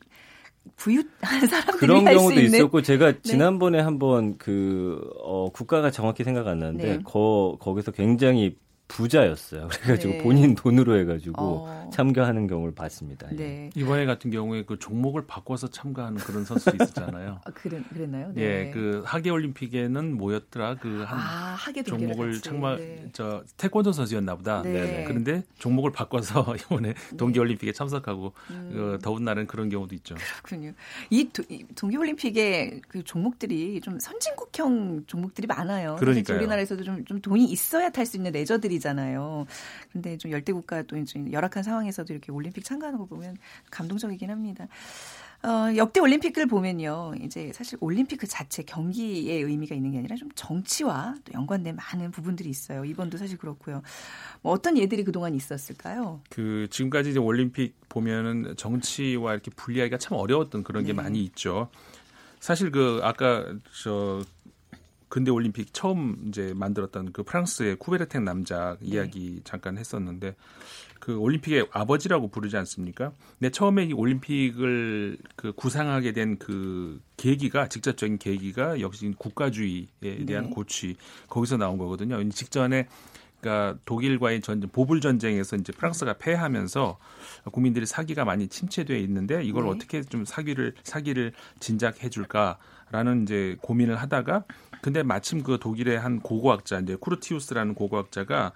[0.76, 1.06] 부유한
[1.48, 3.18] 사람들이 그런 경우도 있었고 제가 네.
[3.22, 7.02] 지난번에 한번 그 어, 국가가 정확히 생각 안 나는데 네.
[7.02, 8.56] 거 거기서 굉장히
[8.90, 9.68] 부자였어요.
[9.82, 10.22] 그래가지고 네.
[10.22, 11.90] 본인 돈으로 해가지고 어.
[11.92, 13.28] 참가하는 경우를 봤습니다.
[13.32, 13.36] 예.
[13.36, 13.70] 네.
[13.74, 17.40] 이번에 같은 경우에 그 종목을 바꿔서 참가하는 그런 선수 있었잖아요.
[17.44, 18.32] 아, 그랬, 그랬나요?
[18.34, 18.42] 네.
[18.42, 20.76] 예, 그 하계 올림픽에는 뭐였더라?
[20.76, 23.08] 그한 아, 종목을 참가 네.
[23.12, 24.62] 저 태권도 선수였나 보다.
[24.62, 25.04] 네.
[25.06, 28.70] 그런데 종목을 바꿔서 이번에 동계 올림픽에 참석하고 음.
[28.72, 30.16] 그 더운 날은 그런 경우도 있죠.
[30.42, 30.72] 그렇군요.
[31.10, 35.96] 이, 도, 이 동계 올림픽에 그 종목들이 좀 선진국형 종목들이 많아요.
[36.00, 39.46] 그러니까 우리나라에서도 좀, 좀 돈이 있어야 탈 수 있는 레저들이 있잖아요.
[39.92, 40.96] 근데 좀 열대 국가 또
[41.30, 43.36] 열악한 상황에서도 이렇게 올림픽 참가하는 거 보면
[43.70, 44.66] 감동적이긴 합니다.
[45.42, 47.14] 어, 역대 올림픽을 보면요.
[47.22, 52.10] 이제 사실 올림픽 그 자체 경기의 의미가 있는 게 아니라 좀 정치와 또 연관된 많은
[52.10, 52.84] 부분들이 있어요.
[52.84, 53.80] 이번도 사실 그렇고요.
[54.42, 56.20] 뭐 어떤 예들이 그동안 있었을까요?
[56.28, 61.02] 그 지금까지 이제 올림픽 보면은 정치와 이렇게 분리하기가 참 어려웠던 그런 게 네.
[61.02, 61.70] 많이 있죠.
[62.38, 63.46] 사실 그 아까
[63.82, 64.22] 저
[65.10, 68.88] 근대 올림픽 처음 이제 만들었던 그 프랑스의 쿠베르텍 남자 네.
[68.88, 69.40] 이야기 네.
[69.44, 70.36] 잠깐 했었는데
[70.98, 73.12] 그 올림픽의 아버지라고 부르지 않습니까?
[73.38, 80.50] 근데 처음에 이 올림픽을 그 구상하게 된 그 계기가 직접적인 계기가 역시 국가주의에 대한 네.
[80.50, 80.96] 고취
[81.28, 82.22] 거기서 나온 거거든요.
[82.30, 82.88] 직전에
[83.40, 86.98] 그러니까 독일과의 전쟁, 보불 전쟁에서 이제 프랑스가 패하면서
[87.52, 89.70] 국민들이 사기가 많이 침체되어 있는데 이걸 네.
[89.70, 92.58] 어떻게 좀 사기를 사기를 진작해 줄까
[92.90, 94.44] 라는 이제 고민을 하다가
[94.82, 98.52] 근데 마침 그 독일의 한 고고학자 이제 쿠르티우스라는 고고학자가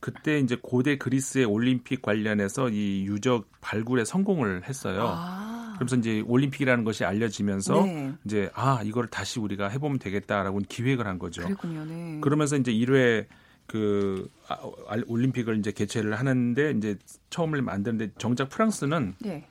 [0.00, 5.14] 그때 이제 고대 그리스의 올림픽 관련해서 이 유적 발굴에 성공을 했어요.
[5.14, 5.74] 아.
[5.74, 8.12] 그러면서 이제 올림픽이라는 것이 알려지면서 네.
[8.24, 11.42] 이제 아 이걸 다시 우리가 해보면 되겠다라고 기획을 한 거죠.
[11.42, 11.84] 그렇군요.
[11.84, 12.18] 네.
[12.20, 13.26] 그러면서 이제 1회
[13.66, 14.58] 그 아,
[15.06, 16.96] 올림픽을 이제 개최를 하는데 이제
[17.30, 19.46] 처음을 만드는데 정작 프랑스는 네.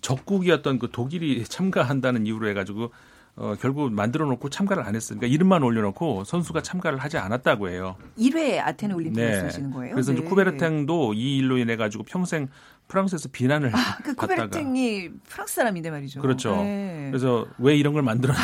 [0.00, 2.92] 적국이었던 그 독일이 참가한다는 이유로 해가지고
[3.36, 7.96] 어, 결국 만들어 놓고 참가를 안 했으니까 이름만 올려놓고 선수가 참가를 하지 않았다고 해요.
[8.16, 9.40] 1회 아테네 올림픽을 네.
[9.40, 9.94] 쓰시는 거예요?
[9.94, 10.18] 그래서 네.
[10.18, 12.48] 이제 쿠베르탱도 이 일로 인해 가지고 평생
[12.88, 16.20] 프랑스에서 비난을 아, 그 받다가 쿠베르탱이 프랑스 사람인데 말이죠.
[16.20, 16.56] 그렇죠.
[16.56, 17.08] 네.
[17.10, 18.40] 그래서 왜 이런 걸 만들었냐.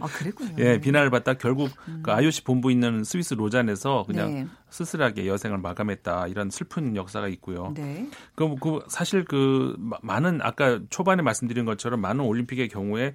[0.00, 0.54] 아, 그랬군요.
[0.58, 2.00] 예, 비난을 받다 결국 음.
[2.02, 4.46] 그 IOC 본부 있는 스위스 로잔에서 그냥 네.
[4.70, 7.72] 쓸쓸하게 여생을 마감했다 이런 슬픈 역사가 있고요.
[7.74, 8.08] 네.
[8.34, 13.14] 그, 그 사실 그 많은 아까 초반에 말씀드린 것처럼 많은 올림픽의 경우에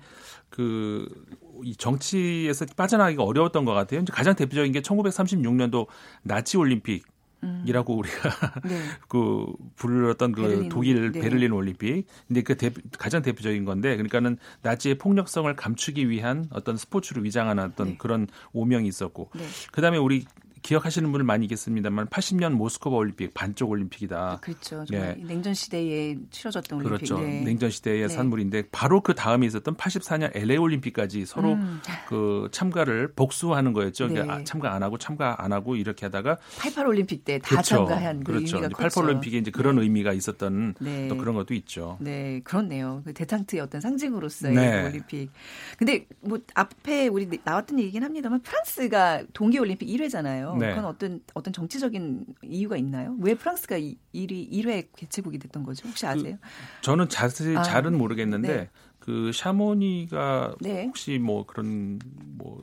[0.49, 1.07] 그
[1.63, 4.03] 이 정치에서 빠져나가기가 어려웠던 것 같아요.
[4.11, 5.87] 가장 대표적인 게 1936년도
[6.23, 7.03] 나치 올림픽
[7.65, 8.29] 이라고 우리가
[8.63, 8.81] 네.
[9.07, 11.19] 그 불렀던 그 베를린, 독일 네.
[11.19, 12.05] 베를린 올림픽.
[12.27, 17.89] 근데 그 대, 가장 대표적인 건데 그러니까는 나치의 폭력성을 감추기 위한 어떤 스포츠로 위장하는 어떤
[17.89, 17.97] 네.
[17.97, 19.43] 그런 오명이 있었고 네.
[19.71, 20.25] 그다음에 우리
[20.63, 24.39] 기억하시는 분들 많이 있겠습니다만 80년 모스크바 올림픽 반쪽 올림픽이다.
[24.41, 24.85] 그렇죠.
[24.89, 25.15] 네.
[25.21, 27.05] 냉전 시대에 치러졌던 올림픽.
[27.05, 27.19] 그렇죠.
[27.19, 27.41] 네.
[27.41, 28.07] 냉전 시대의 네.
[28.07, 31.81] 산물인데 바로 그 다음에 있었던 84년 LA 올림픽까지 서로 음.
[32.07, 34.07] 그 참가를 복수하는 거였죠.
[34.07, 34.13] 네.
[34.13, 37.75] 그러니까 참가 안 하고 참가 안 하고 이렇게 하다가 88 올림픽 때다 그렇죠.
[37.75, 38.57] 참가한 그 그렇죠.
[38.57, 39.81] 의미가 88 올림픽에 이제 그런 네.
[39.81, 41.07] 의미가 있었던 네.
[41.09, 41.97] 또 그런 것도 있죠.
[41.99, 43.01] 네, 그렇네요.
[43.03, 44.85] 그 대탕트의 어떤 상징으로서의 네.
[44.85, 45.29] 올림픽.
[45.77, 50.52] 근데 뭐 앞에 우리 나왔던 얘기긴 합니다만 프랑스가 동계 올림픽 1회잖아요.
[50.57, 50.69] 네.
[50.69, 53.15] 그건 어떤 어떤 정치적인 이유가 있나요?
[53.19, 55.87] 왜 프랑스가 1위 1회 개최국이 됐던 거죠?
[55.87, 56.37] 혹시 그 아세요?
[56.41, 58.69] 그, 저는 자세히 아, 잘은 모르겠는데 네.
[58.99, 60.85] 그 샤모니가 네.
[60.85, 61.99] 혹시 뭐 그런
[62.37, 62.61] 뭐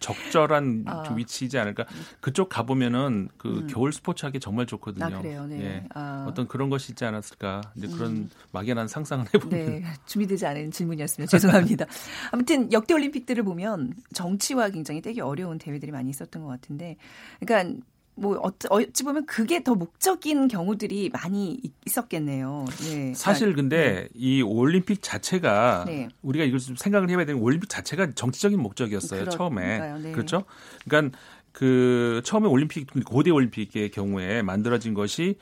[0.00, 1.14] 적절한 아.
[1.14, 1.84] 위치이지 않을까.
[2.20, 3.66] 그쪽 가 보면은 그 음.
[3.68, 5.04] 겨울 스포츠 하기 정말 좋거든요.
[5.04, 5.46] 아, 그래요.
[5.46, 5.62] 네.
[5.62, 5.84] 예.
[5.94, 6.26] 아.
[6.28, 7.60] 어떤 그런 것이 있지 않았을까.
[7.76, 8.30] 이제 그런 음.
[8.52, 9.50] 막연한 상상을 해보면.
[9.50, 9.84] 네.
[10.06, 11.86] 준비되지 않은 질문이었으면 죄송합니다.
[12.32, 16.96] 아무튼 역대 올림픽들을 보면 정치와 굉장히 떼기 어려운 대회들이 많이 있었던 것 같은데,
[17.40, 17.78] 그러니까
[18.18, 18.38] 뭐
[18.70, 22.64] 어찌 보면 그게 더 목적인 경우들이 많이 있었겠네요.
[22.80, 23.14] 네.
[23.14, 24.08] 사실 근데 네.
[24.14, 26.08] 이 올림픽 자체가 네.
[26.22, 30.12] 우리가 이걸 좀 생각을 해봐야 되는 올림픽 자체가 정치적인 목적이었어요 처음에 네.
[30.12, 30.44] 그렇죠.
[30.84, 31.16] 그러니까
[31.58, 35.34] 그 처음에 올림픽 고대 올림픽의 경우에 만들어진 것이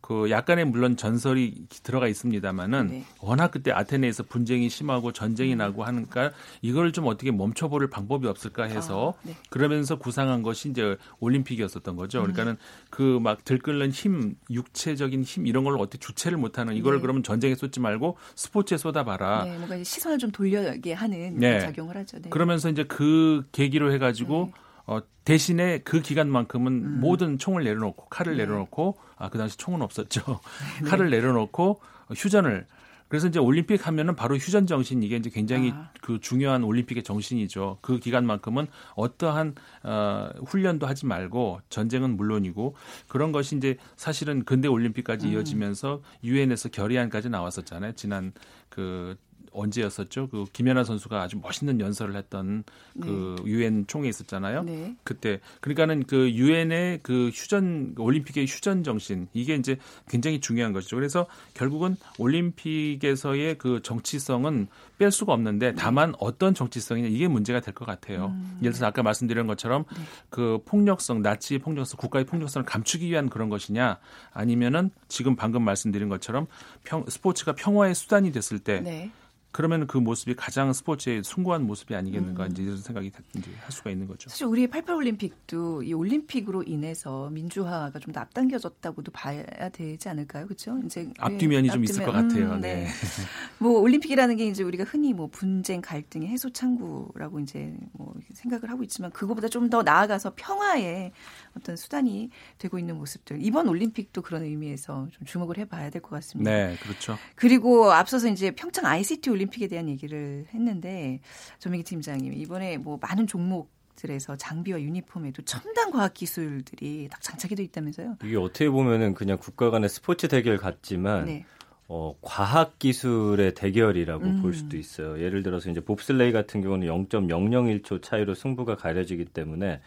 [0.00, 3.04] 그 약간의 물론 전설이 들어가 있습니다만은 네.
[3.20, 5.58] 워낙 그때 아테네에서 분쟁이 심하고 전쟁이 음.
[5.58, 6.30] 나고 하니까
[6.62, 9.34] 이걸 좀 어떻게 멈춰볼 방법이 없을까 해서 아, 네.
[9.50, 12.20] 그러면서 구상한 것이 이제 올림픽이었었던 거죠.
[12.20, 12.22] 음.
[12.22, 12.56] 그러니까는
[12.90, 17.00] 그 막 들끓는 힘, 육체적인 힘 이런 걸 어떻게 주체를 못하는 이걸 네.
[17.00, 19.44] 그러면 전쟁에 쏟지 말고 스포츠에 쏟아봐라.
[19.44, 21.58] 네, 뭔가 시선을 좀 돌려게 하는 네.
[21.60, 22.20] 작용을 하죠.
[22.20, 22.30] 네.
[22.30, 24.52] 그러면서 이제 그 계기로 해가지고.
[24.86, 24.94] 네.
[24.94, 27.00] 어, 대신에 그 기간만큼은 음.
[27.00, 28.44] 모든 총을 내려놓고 칼을 네.
[28.44, 30.40] 내려놓고 아 그 당시 총은 없었죠.
[30.82, 30.88] 네.
[30.88, 31.80] 칼을 내려놓고
[32.14, 32.66] 휴전을
[33.08, 35.90] 그래서 이제 올림픽 하면은 바로 휴전 정신 이게 이제 굉장히 아.
[36.00, 37.78] 그 중요한 올림픽의 정신이죠.
[37.80, 38.66] 그 기간만큼은
[38.96, 42.74] 어떠한 어 훈련도 하지 말고 전쟁은 물론이고
[43.08, 45.32] 그런 것이 이제 사실은 근대 올림픽까지 음.
[45.32, 47.92] 이어지면서 유엔에서 결의안까지 나왔었잖아요.
[47.92, 48.32] 지난
[48.68, 49.16] 그
[49.54, 50.28] 언제였었죠?
[50.28, 52.64] 그 김연아 선수가 아주 멋있는 연설을 했던
[53.00, 53.50] 그 네.
[53.50, 54.62] 유엔 총회 있었잖아요.
[54.64, 54.96] 네.
[55.04, 59.76] 그때 그러니까는 그 유엔의 그 휴전 올림픽의 휴전 정신 이게 이제
[60.08, 60.96] 굉장히 중요한 것이죠.
[60.96, 65.74] 그래서 결국은 올림픽에서의 그 정치성은 뺄 수가 없는데 네.
[65.76, 68.26] 다만 어떤 정치성이냐 이게 문제가 될 것 같아요.
[68.26, 68.58] 음.
[68.60, 70.02] 예를 들어서 아까 말씀드린 것처럼 네.
[70.30, 73.98] 그 폭력성, 나치 폭력성, 국가의 폭력성을 감추기 위한 그런 것이냐
[74.32, 76.46] 아니면은 지금 방금 말씀드린 것처럼
[76.84, 79.10] 평, 스포츠가 평화의 수단이 됐을 때 네.
[79.54, 82.50] 그러면 그 모습이 가장 스포츠의 숭고한 모습이 아니겠는가 음.
[82.50, 84.28] 이제 이런 생각이 이제 할 수가 있는 거죠.
[84.28, 90.46] 사실 우리 88 올림픽도 이 올림픽으로 인해서 민주화가 좀더 앞당겨졌다고도 봐야 되지 않을까요?
[90.46, 90.76] 그렇죠?
[90.84, 91.84] 이제 앞뒤면이 네, 좀 앞뒤면.
[91.84, 92.54] 있을 것 같아요.
[92.56, 92.74] 음, 네.
[92.84, 92.86] 네.
[93.58, 98.82] 뭐 올림픽이라는 게 이제 우리가 흔히 뭐 분쟁, 갈등의 해소 창구라고 이제 뭐 생각을 하고
[98.82, 101.10] 있지만 그거보다 좀 더 나아가서 평화의
[101.56, 103.38] 어떤 수단이 되고 있는 모습들.
[103.40, 106.50] 이번 올림픽도 그런 의미에서 좀 주목을 해 봐야 될 것 같습니다.
[106.50, 107.16] 네, 그렇죠.
[107.34, 111.20] 그리고 앞서서 이제 평창 ICT 올림픽 에 대한 얘기를 했는데
[111.58, 117.62] 조민기 팀장님이 이번에 뭐 많은 종목 들에서 장비와 유니폼에도 첨단 과학 기술들이 딱 장착이 돼
[117.64, 118.16] 있다면서요?
[118.24, 121.44] 이게 어떻게 보면은 그냥 국가 간의 스포츠 대결 같지만 네.
[121.86, 124.42] 어, 과학 기술의 대결이라고 음.
[124.42, 125.20] 볼 수도 있어요.
[125.20, 129.80] 예를 들어서 이제 봅슬레이 같은 경우는 0.001초 차이로 승부가 가려지기 때문에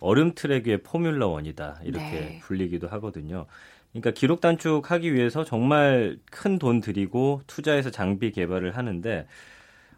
[0.00, 2.38] 얼음 트랙 위의 포뮬러 원이다 이렇게 네.
[2.42, 3.46] 불리기도 하거든요.
[3.92, 9.26] 그러니까 기록 단축하기 위해서 정말 큰 돈 들이고 투자해서 장비 개발을 하는데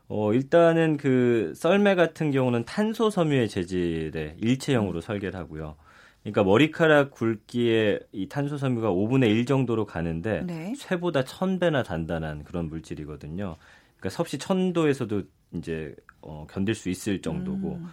[0.08, 5.76] 어 일단은 그 썰매 같은 경우는 탄소 섬유의 재질의 일체형으로 설계를 하고요.
[6.22, 10.74] 그러니까 머리카락 굵기에 이 탄소 섬유가 5분의 1 정도로 가는데 네.
[10.76, 13.56] 쇠보다 1000배나 단단한 그런 물질이거든요.
[13.96, 17.86] 그러니까 섭씨 1000도에서도 이제 어 견딜 수 있을 정도고 음.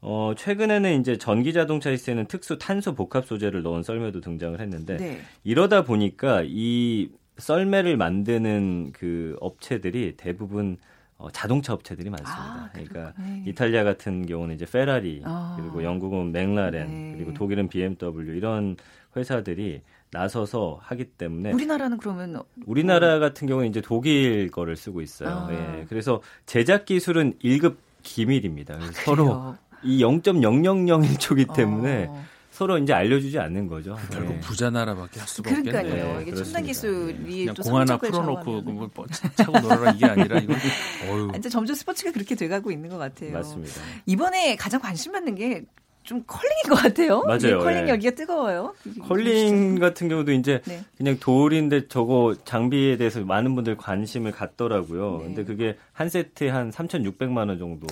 [0.00, 5.20] 어, 최근에는 이제 전기 자동차에 쓰이는 특수 탄소 복합 소재를 넣은 썰매도 등장을 했는데 네.
[5.44, 10.76] 이러다 보니까 이 썰매를 만드는 그 업체들이 대부분
[11.16, 12.42] 어, 자동차 업체들이 많습니다.
[12.44, 13.42] 아, 그러니까 네.
[13.46, 15.56] 이탈리아 같은 경우는 이제 페라리 아.
[15.58, 17.14] 그리고 영국은 맥라렌 네.
[17.16, 18.76] 그리고 독일은 BMW 이런
[19.16, 19.82] 회사들이
[20.12, 25.28] 나서서 하기 때문에 우리나라는 그러면 우리나라 같은 경우는 이제 독일 거를 쓰고 있어요.
[25.28, 25.48] 아.
[25.50, 25.86] 예.
[25.88, 28.74] 그래서 제작 기술은 1급 기밀입니다.
[28.74, 32.24] 아, 서로 이 0.0001초기 때문에 어.
[32.50, 33.96] 서로 이제 알려주지 않는 거죠.
[34.10, 34.40] 결국 네.
[34.40, 35.78] 부자 나라밖에 할 수가 그러니까요.
[35.86, 36.16] 없겠네요.
[36.16, 37.52] 네, 이게 첨단 기술이 네.
[37.62, 38.90] 공 하나 풀어놓고 뭐,
[39.36, 40.56] 차고 놀아라 이게 아니라 이건
[41.08, 41.30] 어휴.
[41.36, 43.30] 이제 점점 스포츠가 그렇게 돼가고 있는 것 같아요.
[43.32, 43.80] 맞습니다.
[44.06, 45.66] 이번에 가장 관심 받는 게
[46.08, 47.22] 좀 컬링인 것 같아요.
[47.24, 47.58] 맞아요.
[47.58, 47.88] 컬링 예.
[47.90, 48.74] 여기가 뜨거워요.
[49.06, 50.82] 컬링 같은 경우도 이제 네.
[50.96, 55.18] 그냥 돌인데 저거 장비에 대해서 많은 분들 관심을 갖더라고요.
[55.18, 55.24] 네.
[55.26, 57.86] 근데 그게 한 세트에 한 3,600만 원 정도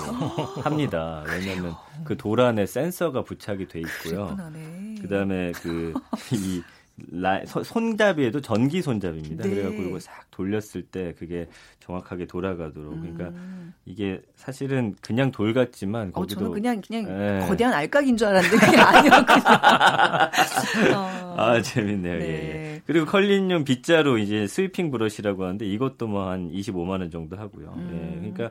[0.62, 1.24] 합니다.
[1.28, 1.74] 왜냐하면
[2.04, 4.34] 그 돌 안에 센서가 부착이 돼 있고요.
[4.50, 4.94] 네.
[5.02, 5.92] 그다음에 그
[6.32, 6.62] 이
[7.12, 9.44] 라, 손잡이에도 전기 손잡이입니다.
[9.44, 9.50] 네.
[9.50, 11.46] 그래갖고 이거 싹 돌렸을 때 그게
[11.80, 13.00] 정확하게 돌아가도록.
[13.00, 13.74] 그러니까 음.
[13.84, 17.46] 이게 사실은 그냥 돌 같지만 어, 거기도 어, 저는 그냥 그냥 네.
[17.46, 19.44] 거대한 알까기인 줄 알았는데 그게 아니었군요.
[20.96, 21.34] 어.
[21.38, 22.18] 아 재밌네요.
[22.18, 22.24] 네.
[22.24, 22.30] 예,
[22.74, 22.82] 예.
[22.86, 27.74] 그리고 컬링용 빗자루 이제 sweeping brush라고 하는데 이것도 뭐 한 25만 원 정도 하고요.
[27.76, 28.12] 예, 음.
[28.24, 28.50] 예, 그러니까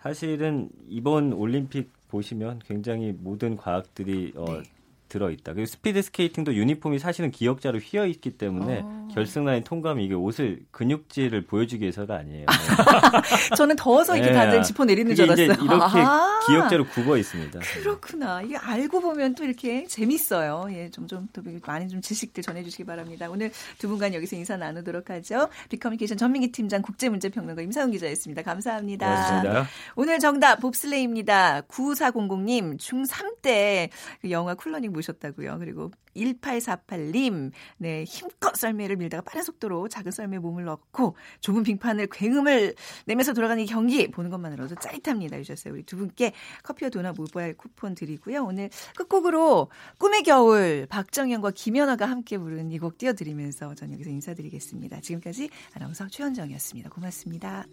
[0.00, 4.62] 사실은 이번 올림픽 보시면 굉장히 모든 과학들이 어, 네.
[5.10, 5.52] 들어있다.
[5.52, 9.08] 그리고 스피드 스케이팅도 유니폼이 사실은 기역자로 휘어 있기 때문에 어.
[9.12, 12.46] 결승 라인 통과하면 이게 옷을 근육질을 보여주기 위해서가 아니에요.
[13.56, 14.36] 저는 더워서 이렇게 네.
[14.36, 15.46] 다들 지퍼 내리는 줄 알았어요.
[15.46, 16.40] 이렇게 아.
[16.46, 17.58] 기역자로 굽어 있습니다.
[17.58, 18.42] 그렇구나.
[18.42, 20.68] 이게 알고 보면 또 이렇게 재밌어요.
[20.70, 23.28] 예, 좀좀 또 많은 좀 지식들 전해주시기 바랍니다.
[23.28, 25.48] 오늘 두 분과 여기서 인사 나누도록 하죠.
[25.68, 28.42] 비커뮤니케이션 전민기 팀장 국제문제평론가 임상훈 기자였습니다.
[28.42, 29.06] 감사합니다.
[29.06, 29.66] 고맙습니다.
[29.96, 31.62] 오늘 정답 봅슬레이입니다.
[31.62, 35.58] 9400님 중3 때 그 영화 쿨러닝 보셨다고요.
[35.58, 42.74] 그리고 1848님, 네, 힘껏 썰매를 밀다가 빠른 속도로 작은 썰매 몸을 넣고 좁은 빙판을 굉음을
[43.06, 45.38] 내면서 돌아가는 이 경기 보는 것만으로도 짜릿합니다.
[45.38, 45.74] 주셨어요.
[45.74, 46.32] 우리 두 분께
[46.62, 48.44] 커피와 도넛 모바일 쿠폰 드리고요.
[48.44, 55.00] 오늘 끝곡으로 꿈의 겨울 박정현과 김연아가 함께 부른 이 곡 띄워드리면서 저는 여기서 인사드리겠습니다.
[55.00, 56.88] 지금까지 아나운서 최현정이었습니다.
[56.90, 57.66] 고맙습니다.